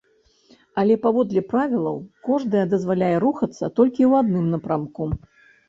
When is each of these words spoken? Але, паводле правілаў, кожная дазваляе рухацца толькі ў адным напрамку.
Але, 0.83 0.95
паводле 1.03 1.43
правілаў, 1.51 1.99
кожная 2.29 2.65
дазваляе 2.73 3.13
рухацца 3.27 3.73
толькі 3.79 4.01
ў 4.09 4.25
адным 4.25 4.51
напрамку. 4.59 5.03